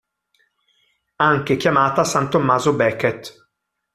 Anche 1.17 1.57
chiamata 1.57 2.03
San 2.03 2.27
Tommaso 2.31 2.73
Becket. 2.73 3.49